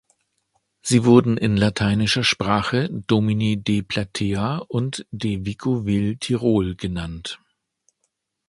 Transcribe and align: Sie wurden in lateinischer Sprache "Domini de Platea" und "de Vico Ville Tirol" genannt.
Sie 0.81 1.05
wurden 1.05 1.37
in 1.37 1.57
lateinischer 1.57 2.23
Sprache 2.23 2.89
"Domini 3.05 3.57
de 3.61 3.83
Platea" 3.83 4.57
und 4.57 5.05
"de 5.11 5.45
Vico 5.45 5.85
Ville 5.85 6.17
Tirol" 6.17 6.75
genannt. 6.75 7.39